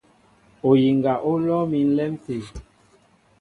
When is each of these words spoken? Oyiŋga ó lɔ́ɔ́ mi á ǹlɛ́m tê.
Oyiŋga 0.69 1.13
ó 1.29 1.31
lɔ́ɔ́ 1.45 1.63
mi 1.71 1.77
á 1.83 1.85
ǹlɛ́m 1.91 2.13
tê. 2.23 2.35